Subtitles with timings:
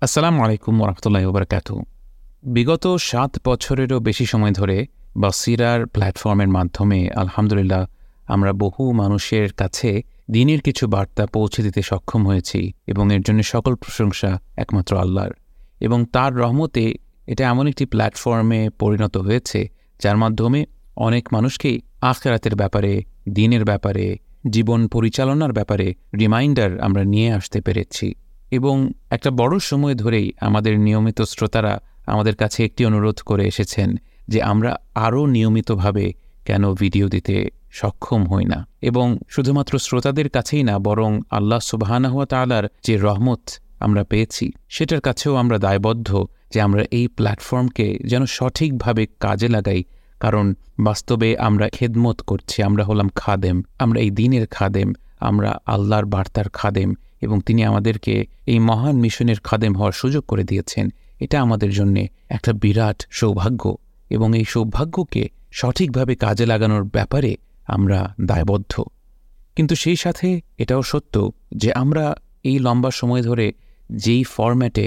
[0.00, 1.68] আসসালামু আলাইকুম ওরহমতুল্লাহ বরকাত
[2.42, 4.86] বিগত সাত বছরেরও বেশি সময় ধরে
[5.16, 7.86] বাসিরার প্ল্যাটফর্মের মাধ্যমে আলহামদুলিল্লাহ
[8.26, 13.74] আমরা বহু মানুষের কাছে দিনের কিছু বার্তা পৌঁছে দিতে সক্ষম হয়েছি এবং এর জন্য সকল
[13.74, 15.32] প্রশংসা একমাত্র আল্লাহর।
[15.80, 16.94] এবং তার রহমতে
[17.26, 19.68] এটা এমন একটি প্ল্যাটফর্মে পরিণত হয়েছে
[20.00, 24.18] যার মাধ্যমে অনেক মানুষকেই আখেরাতের ব্যাপারে, দিনের ব্যাপারে,
[24.50, 28.14] জীবন পরিচালনার ব্যাপারে রিমাইন্ডার আমরা নিয়ে আসতে পেরেছি।
[28.50, 33.96] এবং একটা বড় সময় ধরেই আমাদের নিয়মিত শ্রোতারা আমাদের কাছে একটি অনুরোধ করে এসেছেন
[34.28, 36.12] যে আমরা আরও নিয়মিতভাবে
[36.44, 42.68] কেন ভিডিও দিতে সক্ষম হই না। এবং শুধুমাত্র শ্রোতাদের কাছেই না, বরং আল্লাহ সুবাহানাহুয়া তালার
[42.82, 43.40] যে রহমত
[43.80, 49.84] আমরা পেয়েছি, সেটার কাছেও আমরা দায়বদ্ধ যে আমরা এই প্ল্যাটফর্মকে যেন সঠিকভাবে কাজে লাগাই।
[50.20, 56.48] কারণ বাস্তবে আমরা খেদমত করছি, আমরা হলাম খাদেম, আমরা এই দিনের খাদেম, আমরা আল্লাহর বার্তার
[56.48, 58.14] খাদেম এবং তিনি আমাদেরকে
[58.46, 60.86] এই মহান মিশনের খাদেম হওয়ার সুযোগ করে দিয়েছেন।
[61.20, 63.62] এটা আমাদের জন্যে একটা বিরাট সৌভাগ্য
[64.10, 67.32] এবং এই সৌভাগ্যকে সঠিকভাবে কাজে লাগানোর ব্যাপারে
[67.66, 68.72] আমরা দায়বদ্ধ।
[69.56, 71.14] কিন্তু সেই সাথে এটাও সত্য
[71.52, 72.04] যে আমরা
[72.44, 73.46] এই লম্বা সময় ধরে
[73.90, 74.86] যেই ফরম্যাটে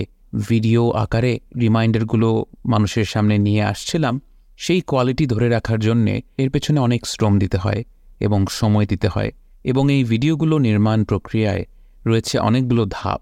[0.50, 2.30] ভিডিও আকারে রিমাইন্ডারগুলো
[2.66, 4.16] মানুষের সামনে নিয়ে আসছিলাম,
[4.58, 7.84] সেই কোয়ালিটি ধরে রাখার জন্যে এর পেছনে অনেক শ্রম দিতে হয়
[8.20, 9.32] এবং সময় দিতে হয়
[9.64, 11.64] এবং এই ভিডিওগুলো নির্মাণ প্রক্রিয়ায়
[12.06, 13.22] রয়েছে অনেকগুলো ধাপ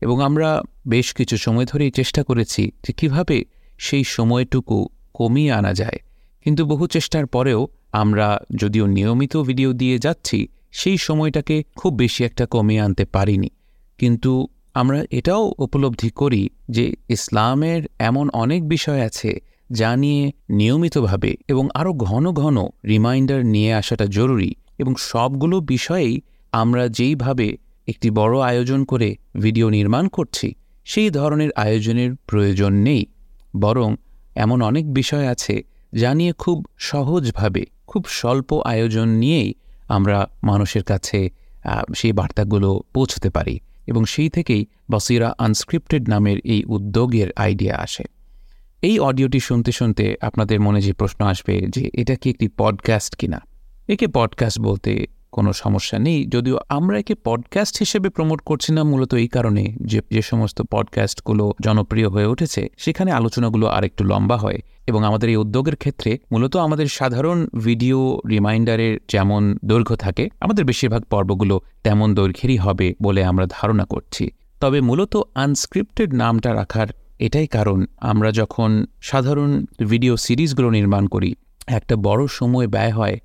[0.00, 3.44] এবং আমরা বেশ কিছু সময় ধরেই চেষ্টা করেছি যে কীভাবে
[3.78, 5.98] সেই সময়টুকু কমিয়ে আনা যায়।
[6.46, 12.46] কিন্তু বহু চেষ্টার পরেও আমরা যদিও নিয়মিত ভিডিও দিয়ে যাচ্ছি, সেই সময়টাকে খুব বেশি একটা
[12.46, 13.50] কমিয়ে আনতে পারিনি।
[13.98, 19.40] কিন্তু আমরা এটাও উপলব্ধি করি যে ইসলামের এমন অনেক বিষয় আছে
[19.70, 26.20] যা নিয়ে নিয়মিতভাবে এবং আরও ঘন ঘন রিমাইন্ডার নিয়ে আসাটা জরুরি এবং সবগুলো বিষয়েই
[26.52, 27.48] আমরা যেইভাবে
[27.86, 33.06] একটি বড় আয়োজন করে ভিডিও নির্মাণ করছি, সেই ধরনের আয়োজনের প্রয়োজন নেই।
[33.56, 33.96] বরং
[34.34, 39.54] এমন অনেক বিষয় আছে যা নিয়ে খুব সহজভাবে, খুব স্বল্প আয়োজন নিয়েই
[39.88, 41.30] আমরা মানুষের কাছে
[41.96, 48.04] সেই বার্তাগুলো পৌঁছতে পারি এবং সেই থেকেই বসিরা আনস্ক্রিপ্টেড নামের এই উদ্যোগের আইডিয়া আসে।
[48.82, 53.40] এই অডিওটি শুনতে শুনতে আপনাদের মনে যে প্রশ্ন আসবে যে এটা কি একটি পডকাস্ট কিনা?
[53.88, 59.12] একে পডকাস্ট বলতে কোনো সমস্যা নেই। যদিও আমরা একে পডকাস্ট হিসেবে প্রমোট করছি না, মূলত
[59.14, 65.00] এই কারণে যে যে সমস্ত পডকাস্টগুলো জনপ্রিয় হয়ে উঠেছে, সেখানে আলোচনাগুলো আরেকটু লম্বা হয় এবং
[65.04, 67.98] আমাদের এই উদ্যোগের ক্ষেত্রে মূলত আমাদের সাধারণ ভিডিও
[68.28, 74.24] রিমাইন্ডারের যেমন দৈর্ঘ্য থাকে, আমাদের বেশিরভাগ পর্বগুলো তেমন দৈর্ঘ্যেরই হবে বলে আমরা ধারণা করছি।
[74.60, 76.88] তবে মূলত আনস্ক্রিপ্টেড নামটা রাখার
[77.18, 78.70] এটাই কারণ, আমরা যখন
[79.02, 79.50] সাধারণ
[79.88, 81.30] ভিডিও সিরিজগুলো নির্মাণ করি,
[81.68, 83.16] একটা বড় সময় ব্যয় হয়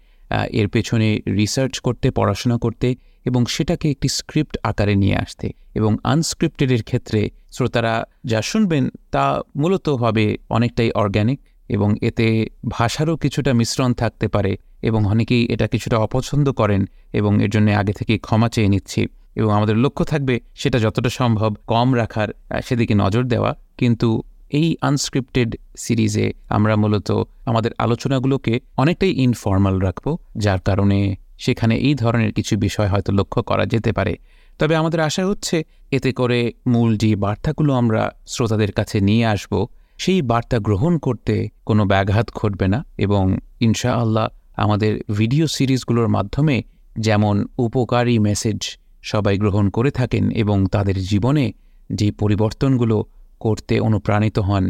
[0.52, 6.84] এর পেছনে রিসার্চ করতে, পড়াশোনা করতে এবং সেটাকে একটি স্ক্রিপ্ট আকারে নিয়ে আসতে এবং আনস্ক্রিপ্টেডের
[6.84, 11.40] ক্ষেত্রে শ্রোতারা যা শুনবেন তা মূলত হবে অনেকটাই অর্গ্যানিক
[11.70, 17.50] এবং এতে ভাষারও কিছুটা মিশ্রণ থাকতে পারে এবং অনেকেই এটা কিছুটা অপছন্দ করেন এবং এর
[17.50, 22.28] জন্য আগে থেকেই ক্ষমা চেয়ে নিচ্ছি এবং আমাদের লক্ষ্য থাকবে সেটা যতটা সম্ভব কম রাখার
[22.66, 27.10] সেদিকে নজর দেওয়া। কিন্তু এই আনস্ক্রিপ্টেড সিরিজে আমরা মূলত
[27.46, 30.06] আমাদের আলোচনাগুলোকে অনেকটাই ইনফর্মাল রাখব,
[30.38, 34.18] যার কারণে সেখানে এই ধরনের কিছু বিষয় হয়তো লক্ষ্য করা যেতে পারে।
[34.60, 39.54] তবে আমাদের আশা হচ্ছে এতে করে মূল যে বার্তাগুলো আমরা শ্রোতাদের কাছে নিয়ে আসব,
[39.98, 46.64] সেই বার্তা গ্রহণ করতে কোনো ব্যাঘাত ঘটবে না এবং ইনশা আল্লাহ আমাদের ভিডিও সিরিজগুলোর মাধ্যমে
[47.00, 48.60] যেমন উপকারী মেসেজ
[49.02, 51.46] সবাই গ্রহণ করে থাকেন এবং তাদের জীবনে
[51.90, 52.98] যে পরিবর্তনগুলো
[53.46, 54.66] করতে অনুপ্রাণিত হন।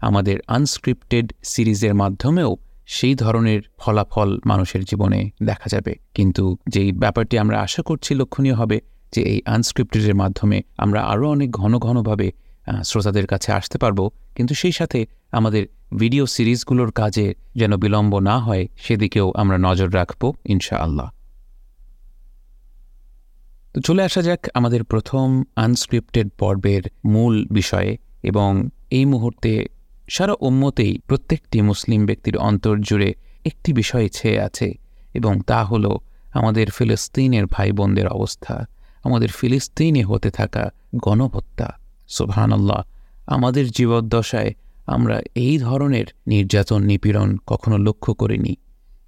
[0.00, 2.50] আমাদের আনস্ক্রিপ্টেড সিরিজের মাধ্যমেও
[2.86, 8.78] সেই ধরনের ফলাফল মানুষের জীবনে দেখা যাবে। কিন্তু যেই ব্যাপারটি আমরা আশা করছি লক্ষণীয় হবে
[9.12, 12.26] যে এই আনস্ক্রিপ্টেডের মাধ্যমে আমরা আরও অনেক ঘন ঘনভাবে
[12.84, 13.98] শ্রোতাদের কাছে আসতে পারব।
[14.36, 15.00] কিন্তু সেই সাথে
[15.32, 15.62] আমাদের
[15.98, 21.08] ভিডিও সিরিজগুলোর কাজে যেন বিলম্ব না হয়, সেদিকেও আমরা নজর রাখব ইনশাআল্লাহ।
[23.72, 25.26] তো চলে আসা যাক আমাদের প্রথম
[25.56, 27.92] আনস্ক্রিপ্টেড পর্বের মূল বিষয়ে।
[28.26, 28.50] এবং
[28.90, 29.52] এই মুহূর্তে
[30.08, 33.10] সারা উম্মতেই প্রত্যেকটি মুসলিম ব্যক্তির অন্তর জুড়ে
[33.44, 34.68] একটি বিষয় ছেয়ে আছে
[35.14, 35.84] এবং তা হল
[36.32, 38.54] আমাদের ফিলিস্তিনের ভাই বোনদের অবস্থা,
[39.04, 40.64] আমাদের ফিলিস্তিনে হতে থাকা
[40.96, 41.68] গণহত্যা।
[42.08, 42.80] সোভানাল্লাহ
[43.26, 44.52] আমাদের জীবদ্দশায়
[44.86, 48.54] আমরা এই ধরনের নির্যাতন নিপীড়ন কখনো লক্ষ্য করিনি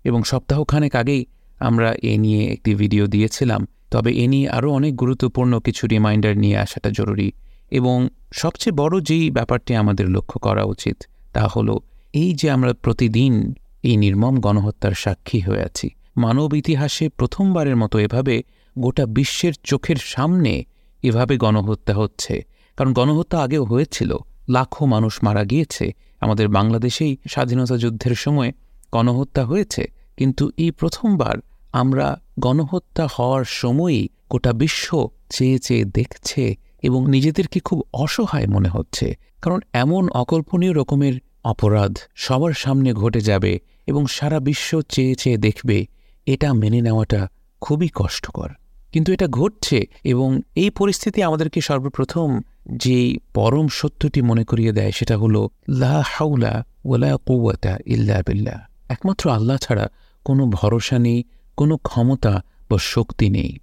[0.04, 1.22] এবং সপ্তাহখানেক আগেই
[1.58, 3.60] আমরা এ নিয়ে একটি ভিডিও দিয়েছিলাম,
[3.90, 7.28] তবে এ নিয়ে আরও অনেক গুরুত্বপূর্ণ কিছু রিমাইন্ডার নিয়ে আসাটা জরুরি।
[7.70, 11.80] এবং সবচেয়ে বড় যেই ব্যাপারটি আমাদের লক্ষ্য করা উচিত, তা হলো
[12.12, 18.42] এই যে আমরা প্রতিদিন এই নির্মম গণহত্যার সাক্ষী হয়ে আছি। মানব ইতিহাসে প্রথমবারের মতো এভাবে
[18.78, 20.64] গোটা বিশ্বের চোখের সামনে
[21.02, 22.44] এভাবে গণহত্যা হচ্ছে।
[22.76, 24.16] কারণ গণহত্যা আগেও হয়েছিল,
[24.48, 28.52] লাখো মানুষ মারা গিয়েছে। আমাদের বাংলাদেশেই স্বাধীনতা যুদ্ধের সময়
[28.92, 31.38] গণহত্যা হয়েছে। কিন্তু এই প্রথমবার
[31.72, 39.06] আমরা গণহত্যা হওয়ার সময়ই গোটা বিশ্ব চেয়ে চেয়ে দেখছে এবং নিজেদেরকে খুব অসহায় মনে হচ্ছে,
[39.42, 41.14] কারণ এমন অকল্পনীয় রকমের
[41.44, 45.86] অপরাধ সবার সামনে ঘটে যাবে এবং সারা বিশ্ব চেয়ে চেয়ে দেখবে,
[46.26, 47.28] এটা মেনে নেওয়াটা
[47.60, 48.50] খুবই কষ্টকর।
[48.92, 55.16] কিন্তু এটা ঘটছে এবং এই পরিস্থিতি আমাদেরকে সর্বপ্রথম যে পরম সত্যটি মনে করিয়ে দেয় সেটা
[55.16, 58.58] হলো, লা হাউলা ওলা কৌয়াতা ইল্লা বিল্লাহ।
[58.88, 59.86] একমাত্র আল্লাহ ছাড়া
[60.24, 61.24] কোনো ভরসা নেই,
[61.56, 63.58] কোনো ক্ষমতা বা শক্তি নেই।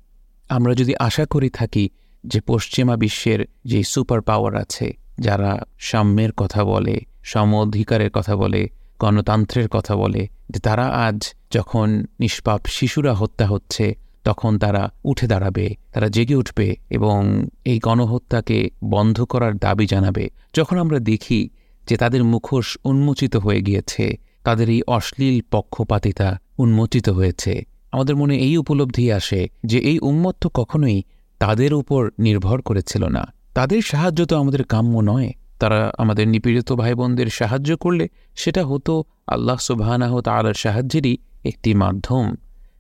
[0.49, 1.89] আমরা যদি আশা করি থাকি
[2.27, 8.69] যে পশ্চিমা বিশ্বের যে সুপার পাওয়ার আছে, যারা সাম্যের কথা বলে সম অধিকারের কথা বলে,
[8.99, 15.75] গণতন্ত্রের কথা বলে, যে তারা আজ যখন নিষ্পাপ শিশুরা হত্যা হচ্ছে, তখন তারা উঠে দাঁড়াবে,
[15.93, 21.49] তারা জেগে উঠবে এবং এই গণহত্যাকে বন্ধ করার দাবি জানাবে। যখন আমরা দেখি
[21.87, 28.57] যে তাদের মুখোশ উন্মোচিত হয়ে গিয়েছে, তাদের এই অশ্লীল পক্ষপাতিতা উন্মোচিত হয়েছে, আমাদের মনে এই
[28.57, 31.03] উপলব্ধি আসে যে এই উন্মত্ত কখনোই
[31.45, 35.29] তাদের উপর নির্ভর করেছিল না। তাদের সাহায্য তো আমাদের কাম্য নয়।
[35.61, 38.05] তারা আমাদের নিপীড়িত ভাই বোনদের সাহায্য করলে
[38.35, 38.93] সেটা হতো
[39.27, 41.13] আল্লাহ সুবাহানাহ তালার সাহায্যেরই
[41.43, 42.25] একটি মাধ্যম।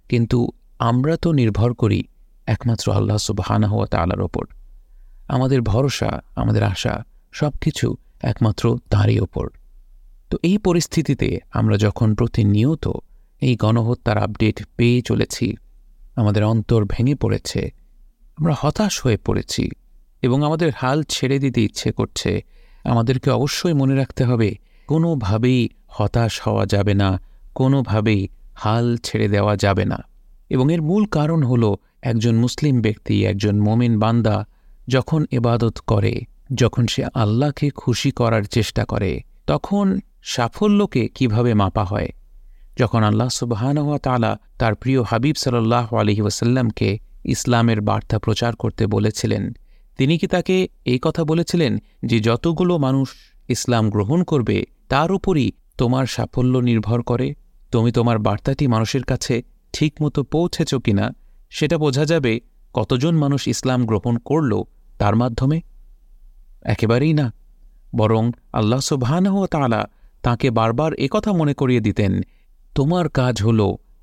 [0.09, 0.39] কিন্তু
[0.79, 1.99] আমরা তো নির্ভর করি
[2.47, 4.45] একমাত্র আল্লাহ সুবাহানাহ তালার ওপর
[5.27, 6.93] আমাদের ভরসা, আমাদের আশা
[7.31, 7.87] সব কিছু
[8.21, 9.45] একমাত্র তাঁরই ওপর
[10.29, 12.85] তো এই পরিস্থিতিতে আমরা যখন প্রতিনিয়ত
[13.41, 15.47] এই গণহত্যার আপডেট পেয়ে চলেছি,
[16.15, 17.61] আমাদের অন্তর ভেঙে পড়েছে
[18.37, 19.71] আমরা হতাশ হয়ে পড়েছি
[20.21, 22.43] এবং আমাদের হাল ছেড়ে দিতে ইচ্ছে করছে।
[22.83, 27.21] আমাদেরকে অবশ্যই মনে রাখতে হবে, কোনোভাবেই হতাশ হওয়া যাবে না,
[27.55, 30.03] কোনোভাবেই হাল ছেড়ে দেওয়া যাবে না।
[30.49, 34.47] এবং এর মূল কারণ হল একজন মুসলিম ব্যক্তি, একজন মোমেন বান্দা
[34.87, 36.21] যখন এবাদত করে,
[36.53, 42.09] যখন সে আল্লাহকে খুশি করার চেষ্টা করে, তখন সাফল্যকে কীভাবে মাপা হয়?
[42.77, 49.43] যখন আল্লাহ সুবাহানহা তালা তার প্রিয় হাবিব সাল্লাহ আলহি ওয়াসাল্লামকে ইসলামের বার্তা প্রচার করতে বলেছিলেন।
[49.97, 50.55] তিনি কি তাকে
[50.85, 51.73] এই কথা বলেছিলেন
[52.05, 53.07] যে যতগুলো মানুষ
[53.49, 54.57] ইসলাম গ্রহণ করবে,
[54.89, 57.27] তার উপরই তোমার সাফল্য নির্ভর করে?
[57.71, 59.43] তুমি তোমার বার্তাটি মানুষের কাছে
[59.73, 61.05] ঠিকমতো পৌঁছেছ কিনা,
[61.49, 62.33] সেটা বোঝা যাবে
[62.73, 64.51] কতজন মানুষ ইসলাম গ্রহণ করল
[64.97, 65.57] তার মাধ্যমে?
[66.63, 67.27] একেবারেই না।
[67.95, 68.23] বরং
[68.53, 69.81] আল্লাহ সুবাহানহ তালা
[70.23, 72.21] তাকে বারবার একথা মনে করিয়ে দিতেন,
[72.75, 73.59] তোমার কাজ হল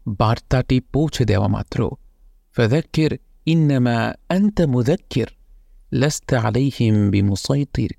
[0.06, 1.90] বার্তাটি পৌঁছে দেওয়া মাত্র।
[2.56, 5.26] ফেদাক্কির ইন্নামা অন্ত মুদাক্কির
[5.93, 7.93] লস্তে আলাইহিম বিমুসাইতির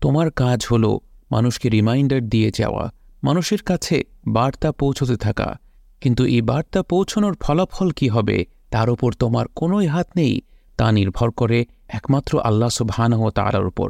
[0.00, 0.84] তোমার কাজ হল
[1.30, 5.58] মানুষকে রিমাইন্ডার দিয়ে যাওয়া, মানুষের কাছে বার্তা পৌঁছতে থাকা।
[6.00, 10.40] কিন্তু এই বার্তা পৌঁছনোর ফলাফল কি হবে, তার উপর তোমার কোনোই হাত নেই,
[10.76, 13.88] তা নির্ভর করে একমাত্র আল্লাহ সুবহানহ তালার উপর।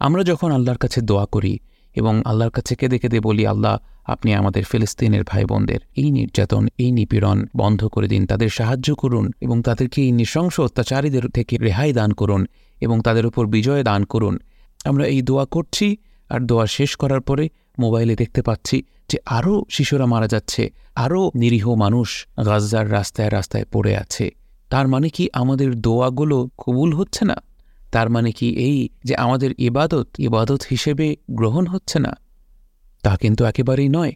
[0.00, 1.58] আমরা যখন আল্লাহর কাছে দোয়া করি
[1.94, 6.92] এবং আল্লাহর কাছে কেঁদে কেঁদে বলি, আল্লাহ, আপনি আমাদের ফিলিস্তিনের ভাই বোনদের এই নির্যাতন, এই
[6.92, 12.12] নিপীড়ন বন্ধ করে দিন, তাদের সাহায্য করুন এবং তাদেরকে এই নৃশংস অত্যাচারীদের থেকে রেহাই দান
[12.12, 12.46] করুন
[12.80, 14.38] এবং তাদের উপর বিজয় দান করুন।
[14.84, 15.96] আমরা এই দোয়া করছি
[16.28, 17.48] আর দোয়া শেষ করার পরে
[17.78, 23.96] মোবাইলে দেখতে পাচ্ছি যে আরও শিশুরা মারা যাচ্ছে, আরও নিরীহ মানুষ গাজার রাস্তায় রাস্তায় পড়ে
[23.96, 24.30] আছে।
[24.70, 27.36] তার মানে কি আমাদের দোয়াগুলো কবুল হচ্ছে না?
[27.90, 32.12] তার মানে কি এই যে আমাদের ইবাদত ইবাদত হিসেবে গ্রহণ হচ্ছে না,
[33.04, 34.12] তা কিন্তু একেবারেই নয়।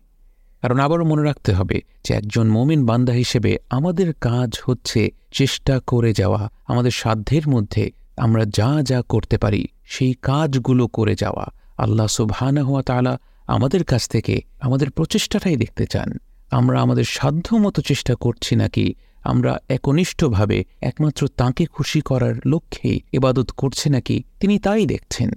[0.62, 5.00] কারণ আবারও মনে রাখতে হবে যে একজন মমিন বান্দা হিসেবে আমাদের কাজ হচ্ছে
[5.32, 7.84] চেষ্টা করে যাওয়া, আমাদের সাধ্যের মধ্যে
[8.16, 11.46] আমরা যা যা করতে পারি সেই কাজগুলো করে যাওয়া।
[11.78, 13.14] আল্লাহ সুবহানা হওয়া তালা
[13.46, 16.10] আমাদের কাছ থেকে আমাদের প্রচেষ্টাটাই দেখতে চান।
[16.50, 18.87] আমরা আমাদের সাধ্য মতো চেষ্টা করছি নাকি
[19.24, 25.30] আমরা একনিষ্ঠভাবে একমাত্র তাঁকে খুশি করার লক্ষ্যে এবাদত করছে নাকি তিনি তাই দেখছেন?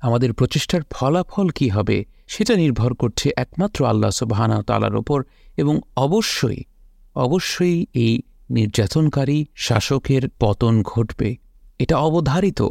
[0.00, 5.24] আমাদের প্রচেষ্টার ফলাফল কি হবে সেটা নির্ভর করছে একমাত্র আল্লাহ সুবাহানা তালার ওপর
[5.56, 6.60] এবং অবশ্যই
[7.14, 11.36] অবশ্যই এই নির্যাতনকারী শাসকের পতন ঘটবে।
[11.78, 12.62] এটা অবধারিত।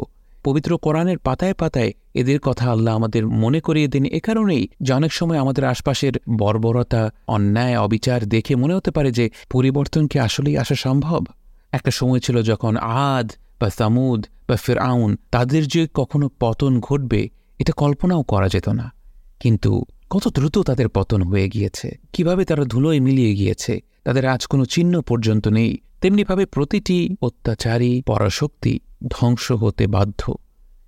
[0.43, 5.13] পবিত্র কোরআনের পাতায় পাতায় এদের কথা আল্লাহ আমাদের মনে করিয়ে দিন। এ কারণেই যে অনেক
[5.13, 10.75] সময় আমাদের আশপাশের বর্বরতা, অন্যায়, অবিচার দেখে মনে হতে পারে যে পরিবর্তন কি আসলেই আসা
[10.75, 11.25] সম্ভব?
[11.71, 17.29] একটা সময় ছিল যখন আদ বা সামুদ বা ফেরাউন তাদের যে কখনো পতন ঘটবে,
[17.59, 18.91] এটা কল্পনাও করা যেত না।
[19.39, 23.88] কিন্তু কত দ্রুত তাদের পতন হয়ে গিয়েছে। কীভাবে তারা ধুলোয় মিলিয়ে গিয়েছে?
[24.03, 30.33] তাদের আজ কোনো চিহ্ন পর্যন্ত নেই। তেমনিভাবে প্রতিটি অত্যাচারী পরাশক্তি ধ্বংস হতে বাধ্য।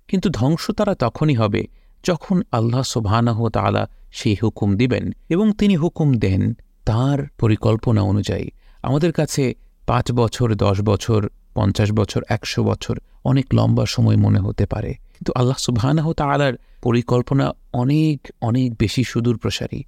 [0.08, 1.66] কিন্তু ধ্বংস তারা তখনই হবে
[2.04, 6.54] যখন আল্লাহ সোভানাহ তালা সেই হুকুম দিবেন এবং তিনি হুকুম দেন
[6.84, 8.50] তার পরিকল্পনা অনুযায়ী।
[8.82, 9.54] আমাদের কাছে
[9.86, 15.32] পাঁচ বছর, দশ বছর, পঞ্চাশ বছর, একশো বছর অনেক লম্বা সময় মনে হতে পারে। কিন্তু
[15.34, 19.82] আল্লাহ সুবাহানাহ তালার পরিকল্পনা অনেক অনেক বেশি সুদূর প্রসারী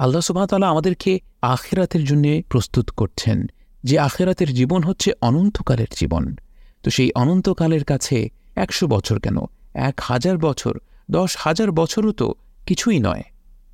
[0.00, 1.12] আল্লাহ সুবাহতাল্লাহ আমাদেরকে
[1.54, 3.38] আখেরাতের জন্য প্রস্তুত করছেন,
[3.84, 6.24] যে আখেরাতের জীবন হচ্ছে অনন্তকালের জীবন।
[6.82, 8.16] তো সেই অনন্তকালের কাছে
[8.56, 9.38] একশো বছর কেন?
[9.88, 10.74] এক হাজার বছর,
[11.10, 12.28] দশ হাজার বছরও তো
[12.66, 13.24] কিছুই নয়।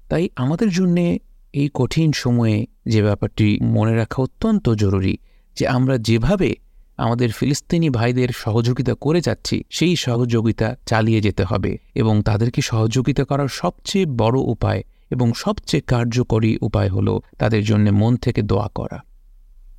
[0.09, 1.07] তাই আমাদের জন্যে
[1.55, 5.15] এই কঠিন সময়ে যে ব্যাপারটি মনে রাখা অত্যন্ত জরুরি,
[5.57, 6.51] যে আমরা যেভাবে
[6.99, 13.51] আমাদের ফিলিস্তিনি ভাইদের সহযোগিতা করে যাচ্ছি, সেই সহযোগিতা চালিয়ে যেতে হবে এবং তাদেরকে সহযোগিতা করার
[13.61, 19.03] সবচেয়ে বড় উপায় এবং সবচেয়ে কার্যকরী উপায় হল তাদের জন্য মন থেকে দোয়া করা।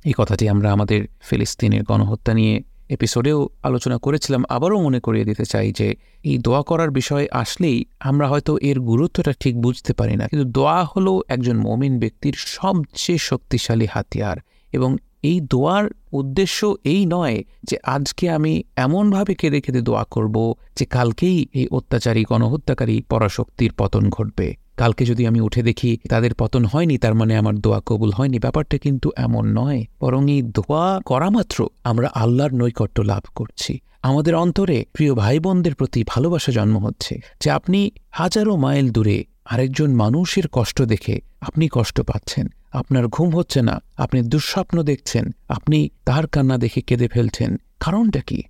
[0.04, 5.72] এই কথাটি আমরা আমাদের ফিলিস্তিনের গণহত্যা নিয়ে এপিসোডেও আলোচনা করেছিলাম। আবারও মনে করিয়ে দিতে চাই
[5.72, 10.48] যে, এই দোয়া করার বিষয় আসলেই আমরা হয়তো এর গুরুত্বটা ঠিক বুঝতে পারি না। কিন্তু
[10.48, 14.36] দোয়া হলো একজন মমিন ব্যক্তির সবচেয়ে শক্তিশালী হাতিয়ার
[14.72, 20.84] এবং এই দোয়ার উদ্দেশ্য এই নয় যে, আজকে আমি এমনভাবে কেঁদে কেঁদে দোয়া করব যে,
[20.84, 26.96] কালকেই এই অত্যাচারী গণহত্যাকারী পরাশক্তির পতন ঘটবে। কালকে যদি আমি উঠে দেখি তাদের পতন হয়নি,
[26.98, 31.58] তার মানে আমার দোয়া কবুল হয়নি। ব্যাপারটা কিন্তু এমন নয়, বরং এই দোয়া করা মাত্র
[31.84, 37.48] আমরা আল্লাহর নৈকট্য লাভ করছি। আমাদের অন্তরে প্রিয় ভাই বোনদের প্রতি ভালোবাসা জন্ম হচ্ছে যে
[37.50, 37.80] আপনি
[38.10, 44.18] হাজারো মাইল দূরে আরেকজন মানুষের কষ্ট দেখে আপনি কষ্ট পাচ্ছেন। আপনার ঘুম হচ্ছে না, আপনি
[44.22, 48.40] দুঃস্বপ্ন দেখছেন, আপনি তার কান্না দেখে কেঁদে ফেলছেন। কারণটা কি?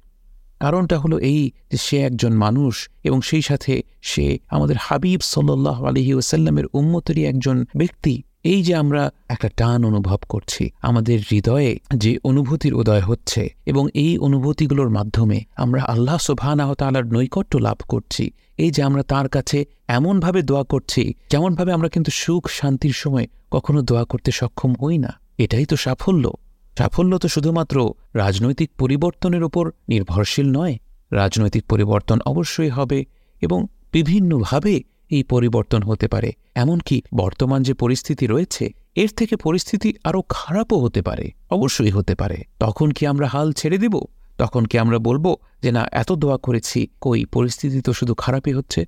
[0.60, 6.14] কারণটা হলো এই যে সে একজন মানুষ এবং সেই সাথে সে আমাদের হাবিব সাল্লাহ আলহি
[6.14, 12.74] ওসাল্লামের উম্মতেরই একজন ব্যক্তি। এই যে আমরা একটা টান অনুভব করছি, আমাদের হৃদয়ে যে অনুভূতির
[12.74, 18.82] উদয় হচ্ছে এবং এই অনুভূতিগুলোর মাধ্যমে আমরা আল্লাহ সুবাহ তালার নৈকট্য লাভ করছি। এই যে
[18.82, 24.30] আমরা তার কাছে এমনভাবে দোয়া করছি, যেমনভাবে আমরা কিন্তু সুখ শান্তির সময় কখনো দোয়া করতে
[24.30, 26.32] সক্ষম হই না। এটাই তো সাফল্য।
[26.78, 27.76] সাফল্য তো শুধুমাত্র
[28.14, 30.74] রাজনৈতিক পরিবর্তনের উপর নির্ভরশীল নয়,
[31.12, 33.04] রাজনৈতিক পরিবর্তন অবশ্যই হবে
[33.42, 34.74] এবং বিভিন্নভাবে
[35.10, 38.64] এই পরিবর্তন হতে পারে। এমনকি বর্তমান যে পরিস্থিতি রয়েছে,
[38.96, 43.78] এর থেকে পরিস্থিতি আরও খারাপও হতে পারে, অবশ্যই হতে পারে। তখন কি আমরা হাল ছেড়ে
[43.78, 43.94] দেব?
[44.38, 45.26] তখন কি আমরা বলব
[45.62, 48.80] যে, না, এত দোয়া করেছি, কই, পরিস্থিতি তো শুধু খারাপই হচ্ছে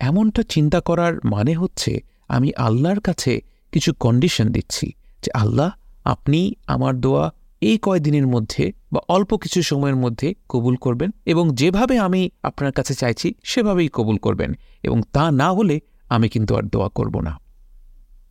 [0.00, 1.92] এমনটা চিন্তা করার মানে হচ্ছে,
[2.28, 3.40] আমি আল্লাহর কাছে
[3.72, 4.86] কিছু কন্ডিশন দিচ্ছি
[5.22, 5.70] যে, আল্লাহ
[6.04, 11.98] আপনি আমার দোয়া এই কয়দিনের মধ্যে বা অল্প কিছু সময়ের মধ্যে কবুল করবেন এবং যেভাবে
[11.98, 16.88] আমি আপনার কাছে চাইছি সেভাবেই কবুল করবেন এবং তা না হলে আমি কিন্তু আর দোয়া
[16.88, 17.38] করব না।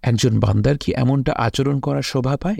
[0.02, 2.56] একজন বান্দার কি এমনটা আচরণ করার শোভা পায়?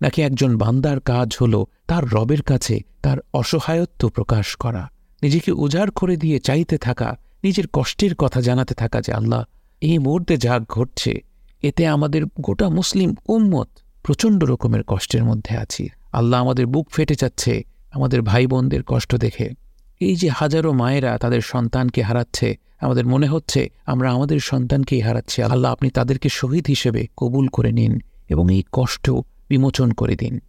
[0.00, 4.90] নাকি একজন বান্দার কাজ হল তার রবের কাছে তার অসহায়ত্ব প্রকাশ করা,
[5.22, 9.44] নিজেকে উজাড় করে দিয়ে চাইতে থাকা, নিজের কষ্টের কথা জানাতে থাকা যে আল্লাহ,
[9.80, 11.22] এই মুহূর্তে যা ঘটছে,
[11.62, 13.68] এতে আমাদের গোটা মুসলিম উম্মত
[14.02, 19.48] প্রচণ্ড রকমের কষ্টের মধ্যে আছি। আল্লাহ আমাদের বুক ফেটে যাচ্ছে, আমাদের ভাই বোনদের কষ্ট দেখে।
[20.00, 25.72] এই যে হাজারো মায়েরা তাদের সন্তানকে হারাচ্ছে, আমাদের মনে হচ্ছে আমরা আমাদের সন্তানকেই হারাচ্ছি। আল্লাহ
[25.72, 29.10] আপনি তাদেরকে শহীদ হিসেবে কবুল করে নিন এবং এই কষ্ট
[29.48, 30.40] বিমোচন করে দিন।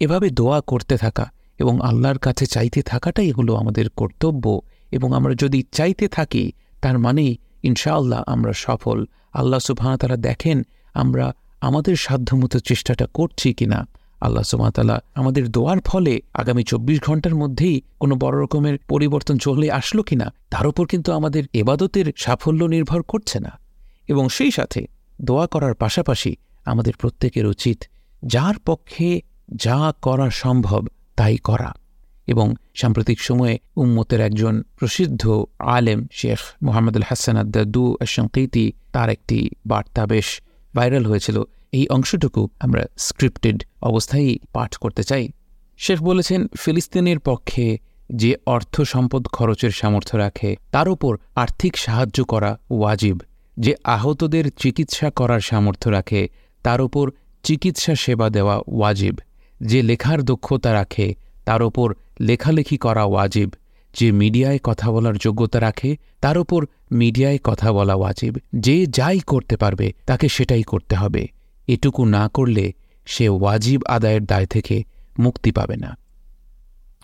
[0.00, 1.26] এভাবে দোয়া করতে থাকা
[1.58, 4.60] এবং আল্লাহর কাছে চাইতে থাকাটাই হলো আমাদের কর্তব্য
[4.92, 8.98] এবং আমরা যদি চাইতে থাকি, তার মানেই ইনশাআল্লাহ আমরা সফল।
[9.32, 10.62] আল্লাহ সুবাহতালা দেখেন
[10.94, 11.32] আমরা
[11.64, 13.86] আমাদের সাধ্যমতো চেষ্টাটা করছি কিনা?
[14.20, 20.02] আল্লাহ সুমাতালা আমাদের দোয়ার ফলে আগামী চব্বিশ ঘণ্টার মধ্যেই কোনো বড় রকমের পরিবর্তন চলে আসলো
[20.02, 23.58] কিনা, তার উপর কিন্তু আমাদের এবাদতের সাফল্য নির্ভর করছে না।
[24.08, 24.86] এবং সেই সাথে
[25.22, 27.84] দোয়া করার পাশাপাশি আমাদের প্রত্যেকের উচিত
[28.24, 29.20] যার পক্ষে
[29.54, 31.74] যা করা সম্ভব তাই করা।
[32.26, 40.06] এবং সাম্প্রতিক সময়ে উম্মতের একজন প্রসিদ্ধ আলেম শেখ মোহাম্মদুল হাসান আদাদু শঙ্কৈতি তার একটি বার্তা
[40.06, 40.40] বেশ
[40.74, 45.28] ভাইরাল হয়েছিল। এই অংশটুকু আমরা স্ক্রিপ্টেড অবস্থায় পাঠ করতে চাই।
[45.78, 47.78] শেখ বলেছেন, ফিলিস্তিনের পক্ষে
[48.12, 53.20] যে অর্থ সম্পদ খরচের সামর্থ্য রাখে, তার উপর আর্থিক সাহায্য করা ওয়াজিব।
[53.56, 56.28] যে আহতদের চিকিৎসা করার সামর্থ্য রাখে,
[56.62, 57.10] তার উপর
[57.42, 59.18] চিকিৎসা সেবা দেওয়া ওয়াজিব।
[59.60, 61.14] যে লেখার দক্ষতা রাখে,
[61.44, 63.50] তার ওপর লেখালেখি করা ওয়াজিব।
[63.94, 69.56] যে মিডিয়ায় কথা বলার যোগ্যতা রাখে, তার ওপর মিডিয়ায় কথা বলা ওয়াজিব। যে যাই করতে
[69.56, 71.28] পারবে, তাকে সেটাই করতে হবে।
[71.66, 72.72] এটুকু না করলে
[73.06, 74.84] সে ওয়াজিব আদায়ের দায় থেকে
[75.18, 75.96] মুক্তি পাবে না।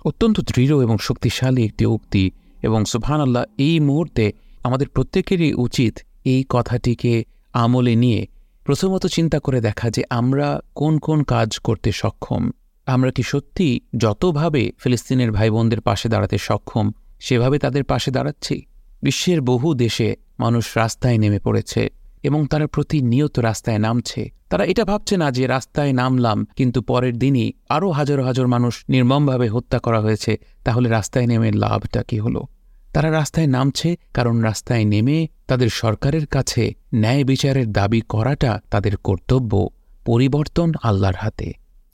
[0.04, 2.30] অত্যন্ত দৃঢ় এবং শক্তিশালী একটি উক্তি
[2.62, 4.32] এবং সুবহান আল্লাহ এই মুহূর্তে
[4.64, 8.26] আমাদের প্রত্যেকেরই উচিত এই কথাটিকে আমলে নিয়ে
[8.64, 12.50] প্রথমত চিন্তা করে দেখা যে আমরা কোন কোন কাজ করতে সক্ষম।
[12.87, 18.66] আমরা কি সত্যি যতভাবে ফিলিস্তিনের ভাই বোনদের পাশে দাঁড়াতে সক্ষম, সেভাবে তাদের পাশে দাঁড়াচ্ছি?
[19.02, 21.90] বিশ্বের বহু দেশে মানুষ রাস্তায় নেমে পড়েছে
[22.22, 27.52] এবং তারা প্রতিনিয়ত রাস্তায় নামছে। তারা এটা ভাবছে না যে রাস্তায় নামলাম, কিন্তু পরের দিনই
[27.68, 32.46] আরও হাজার হাজার মানুষ নির্মমভাবে হত্যা করা হয়েছে, তাহলে রাস্তায় নেমে লাভটা কি হলো?
[32.92, 39.68] তারা রাস্তায় নামছে কারণ রাস্তায় নেমে তাদের সরকারের কাছে ন্যায় বিচারের দাবি করাটা তাদের কর্তব্য,
[40.04, 41.52] পরিবর্তন আল্লাহর হাতে।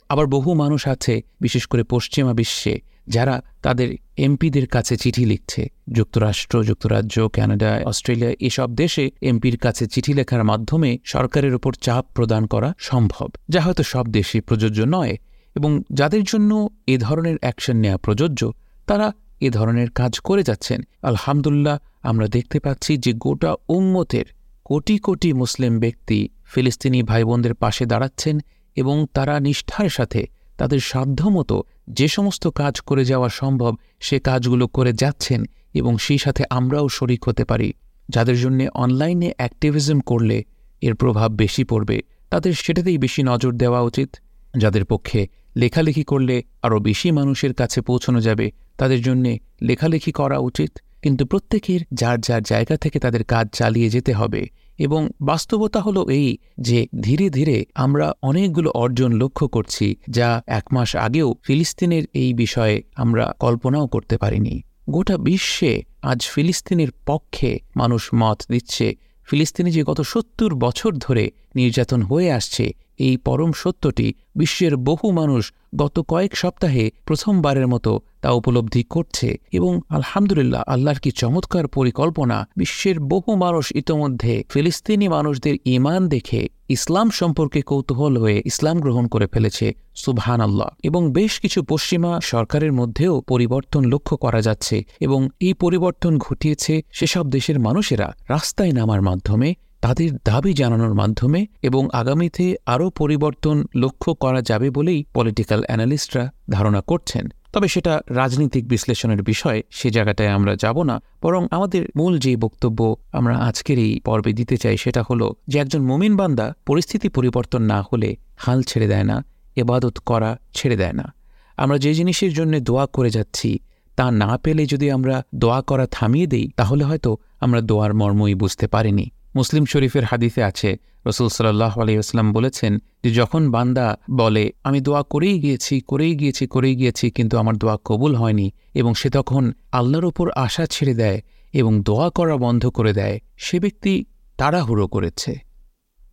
[0.09, 6.63] আবার বহু মানুষ আছে, বিশেষ করে পশ্চিমা বিশ্বে, যারা তাদের এমপিদের কাছে চিঠি লিখছে। যুক্তরাষ্ট্র,
[6.63, 12.73] যুক্তরাজ্য, কানাডা, অস্ট্রেলিয়া, এসব দেশে এমপির কাছে চিঠি লেখার মাধ্যমে সরকারের ওপর চাপ প্রদান করা
[12.77, 15.17] সম্ভব। যা হয়তো সব দেশে প্রযোজ্য নয়
[15.55, 18.51] এবং যাদের জন্য এ ধরনের অ্যাকশন নেওয়া প্রযোজ্য,
[18.85, 24.25] তারা এ ধরনের কাজ করে যাচ্ছেন। আলহামদুল্লাহ আমরা দেখতে পাচ্ছি যে গোটা উম্মতের
[24.63, 28.35] কোটি কোটি মুসলিম ব্যক্তি ফিলিস্তিনি ভাই বোনদের পাশে দাঁড়াচ্ছেন
[28.77, 30.21] এবং তারা নিষ্ঠার সাথে
[30.57, 31.57] তাদের সাধ্যমতো
[31.89, 35.41] যে সমস্ত কাজ করে যাওয়া সম্ভব, সে কাজগুলো করে যাচ্ছেন
[35.73, 37.73] এবং সেই সাথে আমরাও শরিক হতে পারি।
[38.09, 40.37] যাদের জন্য অনলাইনে অ্যাক্টিভিজম করলে
[40.81, 41.97] এর প্রভাব বেশি পড়বে,
[42.29, 44.09] তাদের সেটাতেই বেশি নজর দেওয়া উচিত।
[44.57, 50.71] যাদের পক্ষে লেখালেখি করলে আরও বেশি মানুষের কাছে পৌঁছানো যাবে, তাদের জন্যে লেখালেখি করা উচিত।
[51.01, 54.41] কিন্তু প্রত্যেকের যার যার জায়গা থেকে তাদের কাজ চালিয়ে যেতে হবে।
[54.77, 60.95] এবং বাস্তবতা হলো এই যে ধীরে ধীরে আমরা অনেকগুলো অর্জন লক্ষ্য করছি যা এক মাস
[60.95, 68.43] আগেও ফিলিস্তিনের এই বিষয়ে আমরা কল্পনাও করতে পারিনি। গোটা বিশ্বে আজ ফিলিস্তিনের পক্ষে মানুষ মত
[68.51, 68.95] দিচ্ছে।
[69.27, 75.43] ফিলিস্তিনে যে গত সত্তর বছর ধরে নির্যাতন হয়ে আসছে এই পরম সত্যটি বিশ্বের বহু মানুষ
[75.75, 82.97] গত কয়েক সপ্তাহে প্রথমবারের মতো তা উপলব্ধি করছে এবং আলহামদুলিল্লাহ আল্লাহর কি চমৎকার পরিকল্পনা বিশ্বের
[83.09, 89.67] বহু মানুষ ইতোমধ্যে ফিলিস্তিনি মানুষদের ইমান দেখে ইসলাম সম্পর্কে কৌতূহল হয়ে ইসলাম গ্রহণ করে ফেলেছে
[89.95, 96.13] সুবহান আল্লাহ এবং বেশ কিছু পশ্চিমা সরকারের মধ্যেও পরিবর্তন লক্ষ্য করা যাচ্ছে এবং এই পরিবর্তন
[96.17, 99.49] ঘটিয়েছে সেসব দেশের মানুষেরা রাস্তায় নামার মাধ্যমে
[99.81, 106.81] তাদের দাবি জানানোর মাধ্যমে এবং আগামীতে আরও পরিবর্তন লক্ষ্য করা যাবে বলেই পলিটিক্যাল অ্যানালিস্টরা ধারণা
[106.81, 112.35] করছেন। তবে সেটা রাজনীতিক বিশ্লেষণের বিষয়, সে জায়গাটায় আমরা যাব না। বরং আমাদের মূল যে
[112.35, 117.61] বক্তব্য আমরা আজকের এই পর্বে দিতে চাই সেটা হলো যে একজন মুমিন বান্দা পরিস্থিতি পরিবর্তন
[117.61, 119.23] না হলে হাল ছেড়ে দেয় না,
[119.55, 121.13] এবাদত করা ছেড়ে দেয় না।
[121.57, 123.59] আমরা যে জিনিসের জন্য দোয়া করে যাচ্ছি
[123.97, 128.67] তা না পেলে যদি আমরা দোয়া করা থামিয়ে দেই, তাহলে হয়তো আমরা দোয়ার মর্মই বুঝতে
[128.67, 135.03] পারিনি। মুসলিম শরীফের হাদিসে আছে, রসুল সাল্লাহ আলাইসলাম বলেছেন যে যখন বান্দা বলে, আমি দোয়া
[135.03, 140.05] করেই গিয়েছি করেই গিয়েছি করেই গিয়েছি, কিন্তু আমার দোয়া কবুল হয়নি, এবং সে তখন আল্লাহর
[140.05, 141.21] ওপর আশা ছেড়ে দেয়
[141.53, 144.05] এবং দোয়া করা বন্ধ করে দেয়, সে ব্যক্তি
[144.37, 145.39] তাড়াহুড়ো করেছে।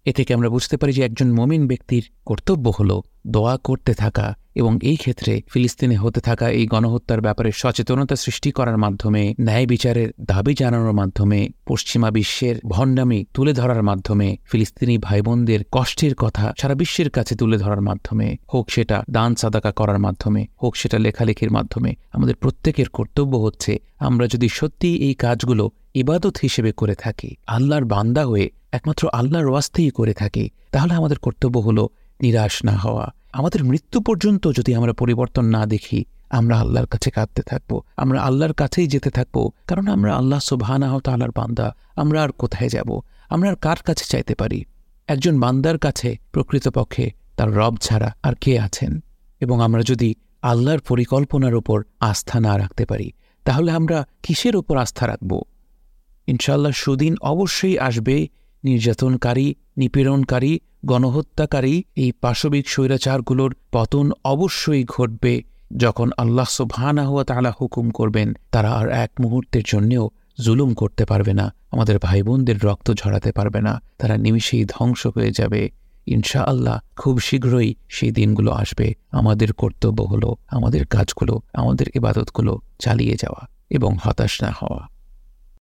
[0.07, 4.79] এ থেকে আমরা বুঝতে পারি যে একজন মমিন ব্যক্তির কর্তব্য হল দোয়া করতে থাকা। এবং
[4.83, 10.55] এই ক্ষেত্রে ফিলিস্তিনে হতে থাকা এই গণহত্যার ব্যাপারে সচেতনতা সৃষ্টি করার মাধ্যমে, ন্যায় বিচারের দাবি
[10.55, 17.11] জানানোর মাধ্যমে, পশ্চিমা বিশ্বের ভণ্ডামি তুলে ধরার মাধ্যমে, ফিলিস্তিনি ভাই বোনদের কষ্টের কথা সারা বিশ্বের
[17.11, 22.35] কাছে তুলে ধরার মাধ্যমে, হোক সেটা দান সাদাকা করার মাধ্যমে, হোক সেটা লেখালেখির মাধ্যমে, আমাদের
[22.35, 28.51] প্রত্যেকের কর্তব্য হচ্ছে আমরা যদি সত্যি এই কাজগুলো ইবাদত হিসেবে করে থাকি, আল্লাহর বান্দা হয়ে
[28.73, 31.88] একমাত্র আল্লাহর ওয়াস্তেই করে থাকি, তাহলে আমাদের কর্তব্য হলো
[32.21, 37.42] নিরাশ না হওয়া। আমাদের মৃত্যু পর্যন্ত যদি আমরা পরিবর্তন না দেখি, আমরা আল্লাহর কাছে কাঁদতে
[37.42, 42.68] থাকব, আমরা আল্লাহর কাছেই যেতে থাকব, কারণ আমরা আল্লাহ সুবাহানাহ তাল্লাহর বান্দা, আমরা আর কোথায়
[42.68, 43.01] যাব?
[43.29, 44.64] আমরা আর কার কাছে চাইতে পারি?
[45.09, 49.01] একজন বান্দার কাছে প্রকৃতপক্ষে তার রব ছাড়া আর কে আছেন?
[49.40, 53.12] এবং আমরা যদি আল্লাহর পরিকল্পনার ওপর আস্থা না রাখতে পারি,
[53.44, 55.42] তাহলে আমরা কিসের ওপর আস্থা রাখব?
[56.27, 58.29] ইনশাল্লাহ সুদিন অবশ্যই আসবে,
[58.64, 65.42] নির্যাতনকারী, নিপীড়নকারী গণহত্যাকারী এই পাশবিক স্বৈরাচারগুলোর পতন অবশ্যই ঘটবে।
[65.77, 70.11] যখন আল্লাহ সুবহানাহুয়া তালা হুকুম করবেন, তারা আর এক মুহূর্তের জন্যেও
[70.44, 75.31] জুলুম করতে পারবে না। আমাদের ভাই বোনদের রক্ত ঝরাতে পারবে না। তারা নিমিষেই ধ্বংস হয়ে
[75.31, 75.70] যাবে।
[76.07, 83.16] ইনশা আল্লাহ খুব শীঘ্রই সেই দিনগুলো আসবে। আমাদের কর্তব্য হলো, আমাদের কাজগুলো, আমাদের ইবাদতগুলো চালিয়ে
[83.23, 84.93] যাওয়া এবং হতাশ না হওয়া।